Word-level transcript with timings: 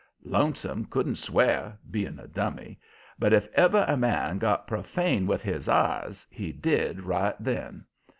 Lonesome 0.25 0.85
couldn't 0.85 1.17
swear 1.17 1.77
being 1.91 2.17
a 2.17 2.25
dummy 2.27 2.79
but 3.19 3.33
if 3.33 3.47
ever 3.53 3.85
a 3.87 3.95
man 3.95 4.39
got 4.39 4.65
profane 4.65 5.27
with 5.27 5.43
his 5.43 5.69
eyes, 5.69 6.25
he 6.31 6.51
did 6.51 7.01
right 7.01 7.35
then. 7.39 7.85